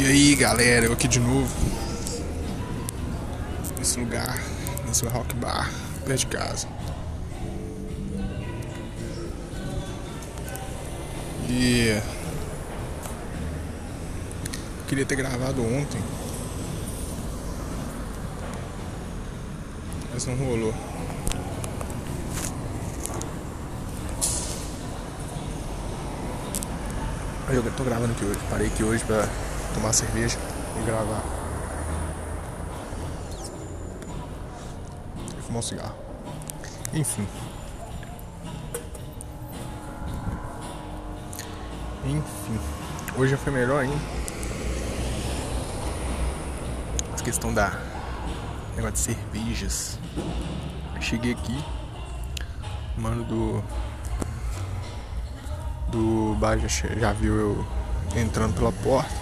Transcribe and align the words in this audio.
E 0.00 0.06
aí 0.06 0.34
galera, 0.34 0.86
eu 0.86 0.94
aqui 0.94 1.06
de 1.06 1.20
novo. 1.20 1.54
Nesse 3.76 4.00
lugar 4.00 4.42
Nesse 4.86 5.04
rock 5.04 5.34
bar 5.34 5.70
Perto 6.06 6.20
de 6.20 6.26
casa. 6.26 6.66
E 11.50 12.00
Queria 14.88 15.04
ter 15.04 15.16
gravado 15.16 15.62
ontem. 15.62 16.02
Mas 20.14 20.24
não 20.24 20.34
rolou. 20.34 20.74
Aí 27.46 27.56
eu 27.56 27.62
tô 27.72 27.84
gravando 27.84 28.12
aqui 28.12 28.24
hoje. 28.24 28.40
Parei 28.48 28.66
aqui 28.68 28.82
hoje 28.82 29.04
pra 29.04 29.28
tomar 29.74 29.92
cerveja 29.92 30.38
e 30.80 30.84
gravar. 30.84 31.22
E 35.38 35.42
fumar 35.42 35.58
um 35.58 35.62
cigarro. 35.62 35.94
Enfim. 36.92 37.26
Enfim. 42.04 42.60
Hoje 43.16 43.32
já 43.32 43.36
foi 43.36 43.52
melhor 43.52 43.82
ainda. 43.82 43.96
Essa 47.14 47.24
questão 47.24 47.52
da. 47.52 47.72
Negócio 48.74 48.92
de 48.92 48.98
cervejas. 48.98 49.98
Cheguei 51.00 51.32
aqui. 51.32 51.64
Mano 52.96 53.24
do 53.24 53.64
do 55.90 56.36
bar 56.38 56.58
já, 56.58 56.68
já 56.68 57.12
viu 57.12 57.34
eu 57.34 57.66
entrando 58.16 58.54
pela 58.54 58.72
porta. 58.72 59.19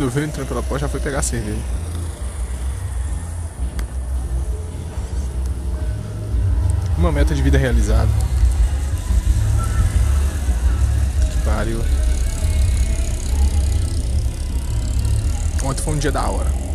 Eu 0.00 0.08
vi 0.08 0.22
entrando 0.22 0.46
pela 0.46 0.62
porta, 0.62 0.86
já 0.86 0.88
foi 0.88 1.00
pegar 1.00 1.18
a 1.18 1.22
cerveja. 1.22 1.58
Uma 6.96 7.10
meta 7.10 7.34
de 7.34 7.42
vida 7.42 7.58
realizada. 7.58 8.08
Que 11.32 11.44
pariu. 11.44 11.80
Ontem 15.64 15.82
foi 15.82 15.94
um 15.94 15.98
dia 15.98 16.12
da 16.12 16.30
hora. 16.30 16.67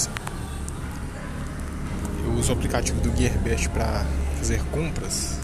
Coisa. 0.00 0.10
Eu 2.24 2.32
uso 2.34 2.52
o 2.52 2.56
aplicativo 2.56 3.00
do 3.00 3.14
Gearbest 3.16 3.68
para 3.70 4.06
fazer 4.38 4.62
compras. 4.70 5.38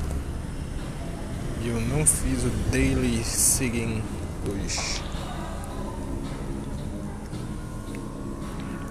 E 1.62 1.69
eu 1.69 1.81
não 1.81 2.07
fiz 2.07 2.45
o 2.45 2.51
Daily 2.71 3.23
Sigging 3.25 4.03
2. 4.45 5.03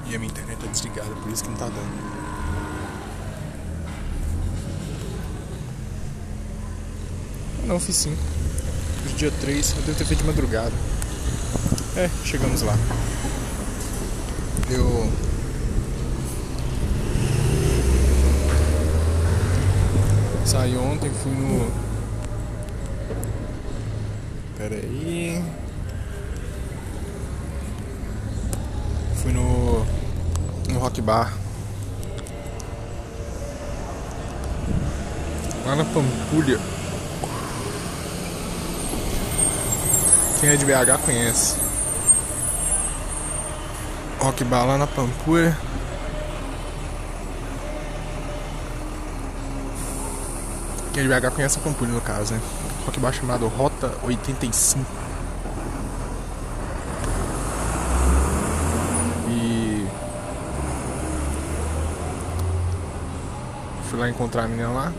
E 0.08 0.16
a 0.16 0.20
minha 0.20 0.30
internet 0.30 0.60
tá 0.60 0.68
desligada, 0.68 1.10
por 1.10 1.32
isso 1.32 1.44
que 1.44 1.50
não 1.50 1.58
tá 1.58 1.66
dando. 1.66 2.16
Não, 7.66 7.80
fiz 7.80 7.96
sim. 7.96 8.16
Fiz 9.04 9.18
dia 9.18 9.32
3, 9.42 9.72
eu 9.72 9.82
devo 9.84 9.98
ter 9.98 10.06
feito 10.06 10.20
de 10.20 10.28
madrugada. 10.28 10.74
É, 11.96 12.10
chegamos 12.24 12.62
lá. 12.62 12.78
Eu 14.70 15.10
Saí 20.46 20.78
ontem, 20.78 21.10
fui 21.10 21.32
no. 21.32 21.72
Pera 24.56 24.76
aí. 24.76 25.44
Fui 29.24 29.34
no. 29.34 29.84
No 30.70 30.80
Rock 30.80 31.02
Bar. 31.02 31.34
Lá 35.66 35.76
na 35.76 35.84
Pampulha. 35.84 36.60
Quem 40.40 40.50
é 40.52 40.56
de 40.56 40.64
BH 40.64 41.00
conhece. 41.04 41.56
Rock 44.20 44.44
Bar 44.44 44.68
lá 44.68 44.78
na 44.78 44.86
Pampulha. 44.86 45.58
É 50.98 51.02
de 51.02 51.10
BH 51.10 51.36
conhece 51.36 51.60
a 51.60 51.62
Pampulha 51.62 51.92
no 51.92 52.00
caso, 52.00 52.34
né? 52.34 52.40
Rock 52.86 53.02
bar 53.02 53.12
chamado 53.12 53.50
Rota 53.50 53.92
85. 54.04 54.86
E. 59.28 59.86
Fui 63.90 64.00
lá 64.00 64.08
encontrar 64.08 64.46
a 64.46 64.48
menina 64.48 64.70
lá. 64.70 64.94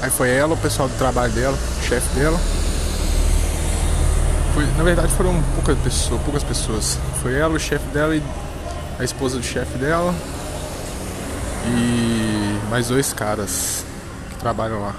Aí 0.00 0.10
foi 0.10 0.30
ela, 0.30 0.54
o 0.54 0.56
pessoal 0.56 0.88
do 0.88 0.96
trabalho 0.96 1.30
dela, 1.34 1.58
o 1.78 1.82
chefe 1.82 2.18
dela. 2.18 2.40
Foi, 4.54 4.64
na 4.78 4.82
verdade 4.82 5.12
foram 5.12 5.42
poucas 5.56 5.78
pessoas, 5.80 6.22
poucas 6.22 6.42
pessoas. 6.42 6.98
Foi 7.20 7.34
ela, 7.34 7.52
o 7.52 7.60
chefe 7.60 7.86
dela 7.88 8.16
e 8.16 8.22
a 9.00 9.04
esposa 9.04 9.38
do 9.38 9.42
chefe 9.42 9.78
dela 9.78 10.14
e 11.66 12.68
mais 12.68 12.88
dois 12.88 13.14
caras 13.14 13.82
que 14.28 14.36
trabalham 14.36 14.82
lá. 14.82 14.94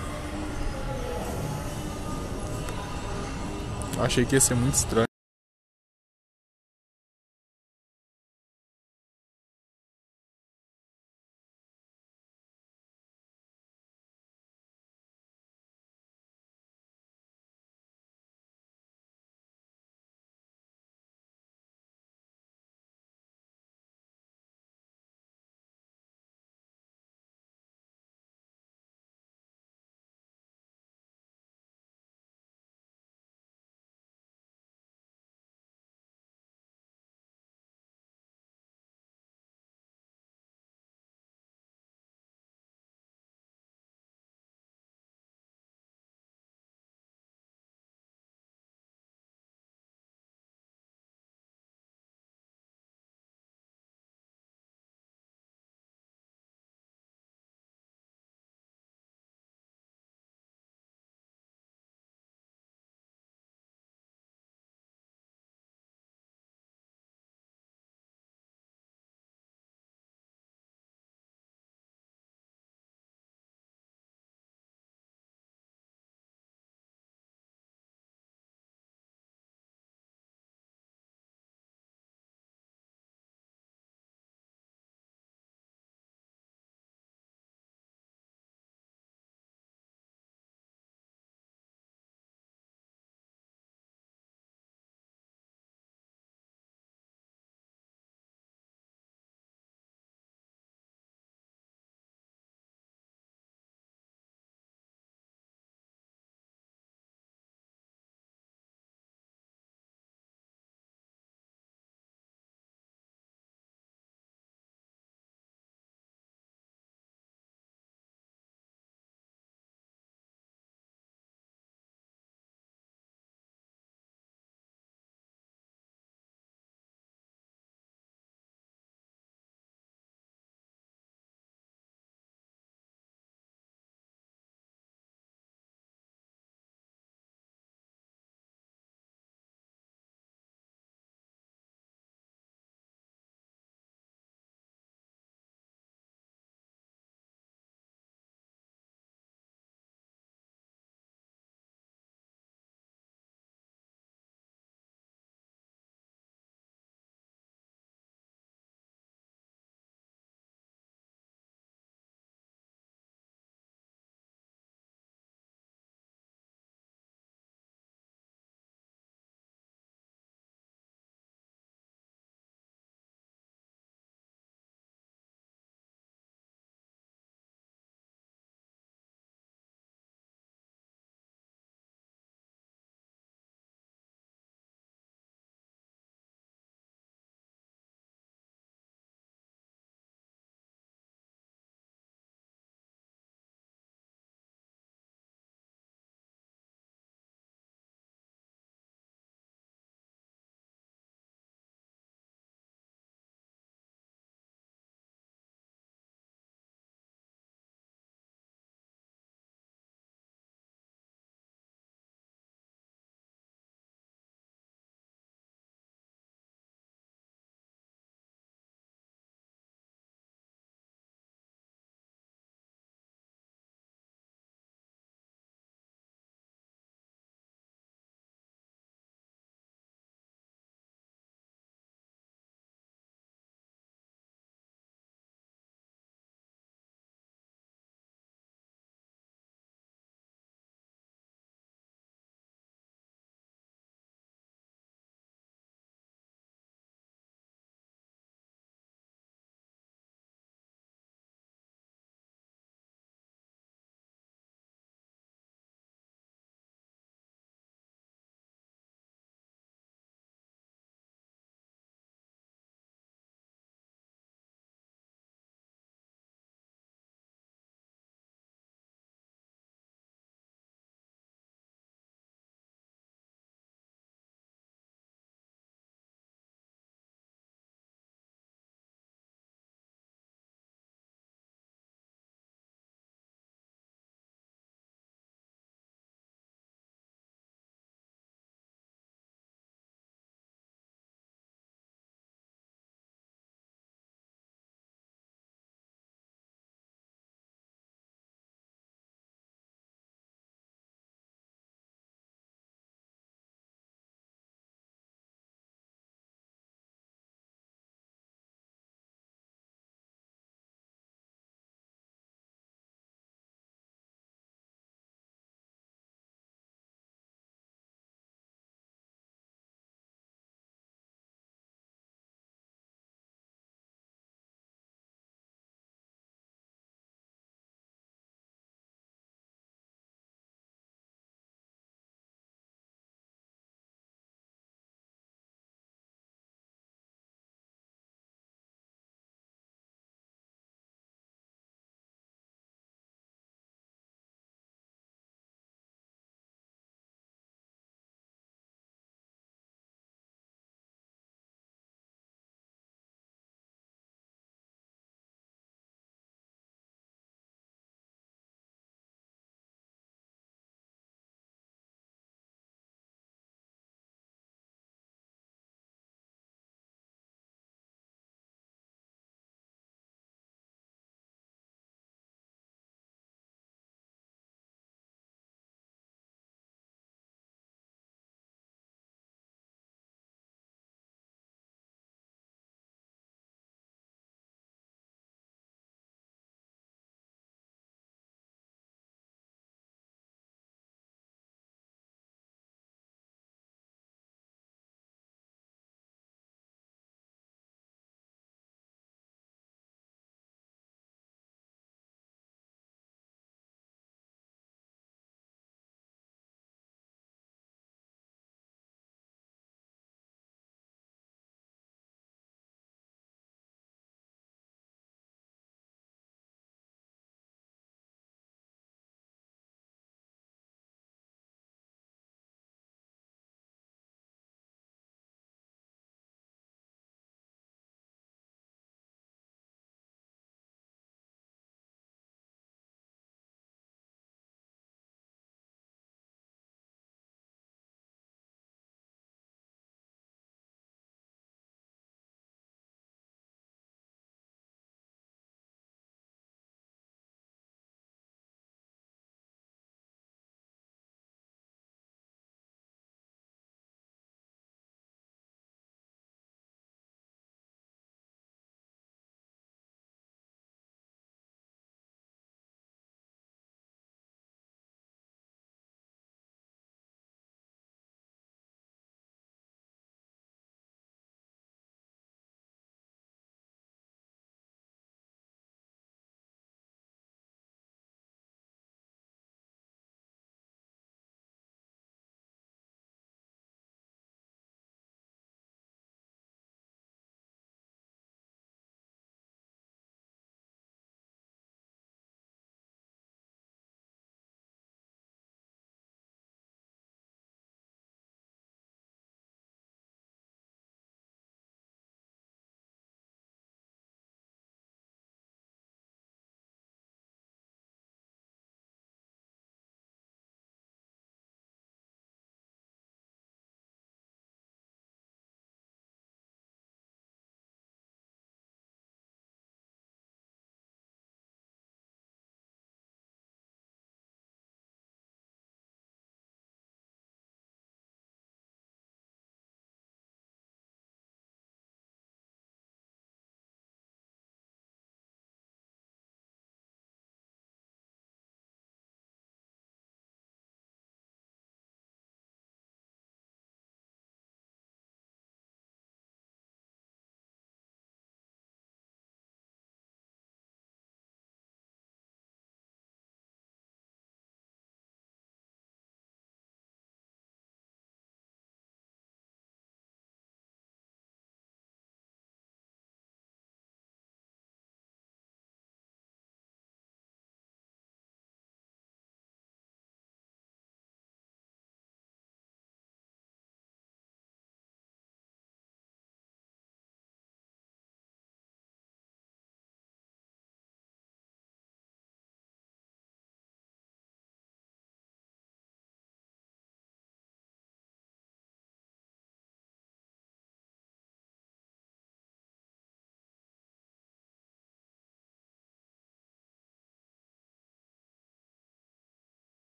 Eu 3.96 4.04
achei 4.04 4.26
que 4.26 4.36
ia 4.36 4.42
ser 4.42 4.56
muito 4.56 4.74
estranho. 4.74 5.11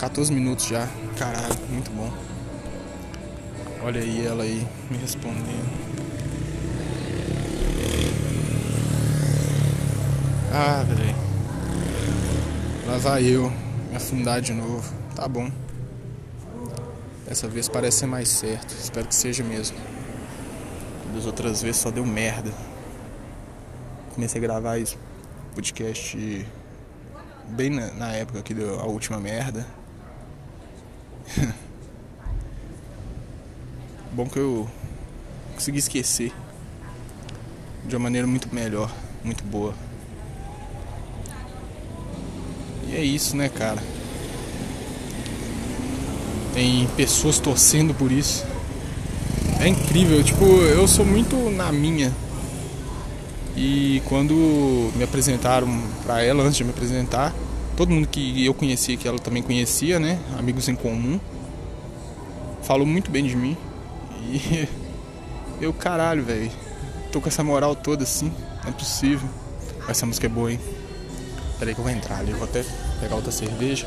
14 0.00 0.32
minutos 0.32 0.64
já. 0.64 0.88
Caralho, 1.18 1.54
muito 1.68 1.90
bom. 1.90 2.10
Olha 3.82 4.00
aí 4.00 4.26
ela 4.26 4.44
aí 4.44 4.66
me 4.90 4.96
respondendo. 4.96 5.68
Ah, 10.50 10.82
velho. 10.88 11.14
Lá 12.86 12.96
vai 12.96 13.24
eu 13.24 13.52
me 13.90 13.96
afundar 13.96 14.40
de 14.40 14.54
novo. 14.54 14.90
Tá 15.14 15.28
bom. 15.28 15.50
Dessa 17.28 17.46
vez 17.46 17.68
parece 17.68 17.98
ser 17.98 18.06
mais 18.06 18.30
certo. 18.30 18.70
Espero 18.72 19.06
que 19.06 19.14
seja 19.14 19.44
mesmo. 19.44 19.76
Das 21.14 21.26
outras 21.26 21.60
vezes 21.60 21.76
só 21.76 21.90
deu 21.90 22.06
merda. 22.06 22.50
Comecei 24.14 24.38
a 24.38 24.42
gravar 24.42 24.78
isso 24.78 24.98
podcast 25.54 26.46
bem 27.48 27.68
na, 27.68 27.88
na 27.92 28.12
época 28.12 28.40
que 28.42 28.54
deu 28.54 28.80
a 28.80 28.86
última 28.86 29.20
merda. 29.20 29.66
Bom 34.12 34.26
que 34.26 34.38
eu 34.38 34.68
consegui 35.54 35.78
esquecer 35.78 36.32
de 37.86 37.94
uma 37.94 38.02
maneira 38.04 38.26
muito 38.26 38.52
melhor, 38.54 38.90
muito 39.24 39.44
boa. 39.44 39.74
E 42.88 42.96
é 42.96 43.04
isso, 43.04 43.36
né, 43.36 43.48
cara? 43.48 43.82
Tem 46.52 46.88
pessoas 46.96 47.38
torcendo 47.38 47.94
por 47.94 48.10
isso. 48.10 48.44
É 49.60 49.68
incrível, 49.68 50.22
tipo, 50.24 50.44
eu 50.44 50.88
sou 50.88 51.04
muito 51.04 51.36
na 51.50 51.70
minha. 51.70 52.12
E 53.56 54.02
quando 54.06 54.90
me 54.96 55.04
apresentaram 55.04 55.68
para 56.02 56.22
ela, 56.22 56.42
antes 56.42 56.56
de 56.56 56.64
me 56.64 56.70
apresentar, 56.70 57.34
todo 57.80 57.92
mundo 57.92 58.06
que 58.08 58.44
eu 58.44 58.52
conhecia, 58.52 58.94
que 58.94 59.08
ela 59.08 59.18
também 59.18 59.42
conhecia, 59.42 59.98
né? 59.98 60.20
Amigos 60.38 60.68
em 60.68 60.74
comum, 60.74 61.18
falou 62.62 62.86
muito 62.86 63.10
bem 63.10 63.24
de 63.24 63.34
mim. 63.34 63.56
E 64.20 64.68
eu, 65.62 65.72
caralho, 65.72 66.22
velho, 66.22 66.50
tô 67.10 67.22
com 67.22 67.28
essa 67.28 67.42
moral 67.42 67.74
toda 67.74 68.02
assim, 68.02 68.30
não 68.62 68.68
é 68.68 68.72
possível. 68.72 69.26
Essa 69.88 70.04
música 70.04 70.26
é 70.26 70.28
boa, 70.28 70.52
hein? 70.52 70.60
Peraí 71.58 71.72
que 71.72 71.80
eu 71.80 71.84
vou 71.84 71.90
entrar 71.90 72.18
ali, 72.18 72.34
vou 72.34 72.44
até 72.44 72.62
pegar 73.00 73.14
outra 73.14 73.32
cerveja. 73.32 73.86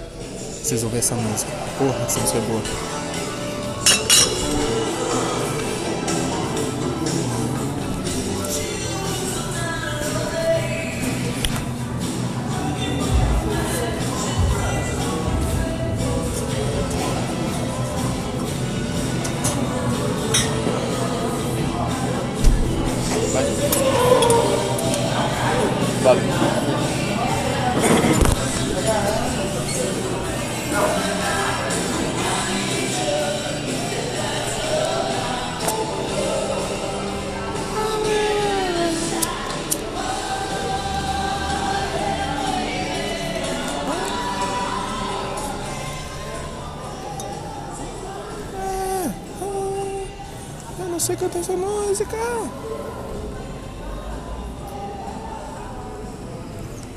Vocês 0.64 0.82
ver 0.82 0.98
essa 0.98 1.14
música. 1.14 1.52
Porra, 1.78 2.04
essa 2.04 2.20
música 2.20 2.40
é 2.40 2.42
boa. 2.42 3.03
Sei 51.04 51.18
cantar 51.18 51.40
essa 51.40 51.52
música. 51.58 52.63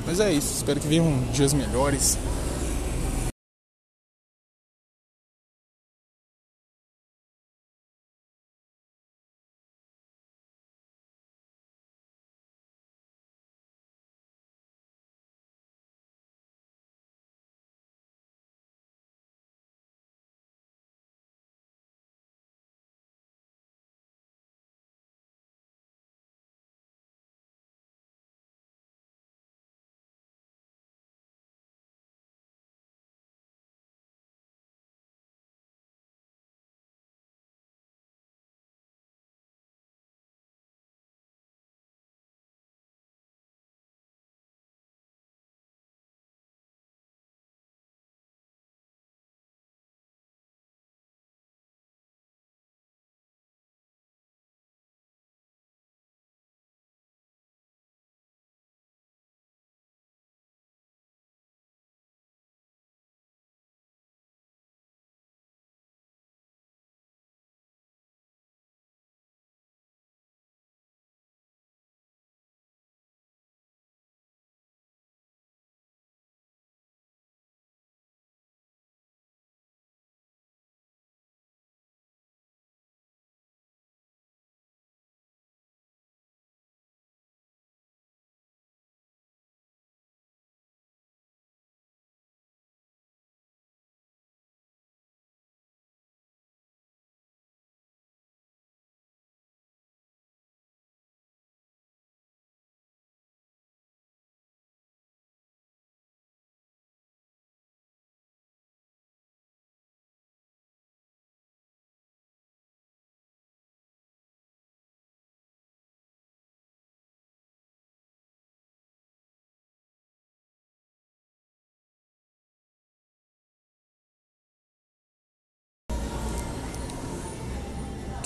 Mas 0.07 0.21
é 0.21 0.31
isso, 0.31 0.53
espero 0.55 0.79
que 0.79 0.87
venham 0.87 1.21
dias 1.33 1.53
melhores. 1.53 2.17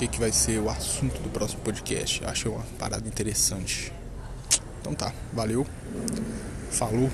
Que, 0.02 0.08
que 0.08 0.20
vai 0.20 0.32
ser 0.32 0.60
o 0.60 0.70
assunto 0.70 1.22
do 1.22 1.30
próximo 1.30 1.62
podcast. 1.62 2.24
Acho 2.26 2.50
uma 2.50 2.64
parada 2.80 3.08
interessante. 3.08 3.94
Então 4.80 4.96
tá, 4.96 5.14
valeu, 5.32 5.66
falou. 6.72 7.10